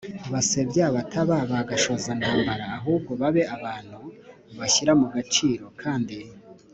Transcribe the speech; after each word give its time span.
basebya 0.31 0.85
bataba 0.95 1.35
ba 1.51 1.59
gashozantambara 1.69 2.65
ahubwo 2.77 3.11
babe 3.21 3.41
abantu 3.55 3.97
bashyira 4.57 4.91
mu 5.01 5.07
gaciro 5.15 5.65
e 5.71 5.75
kandi 5.81 6.17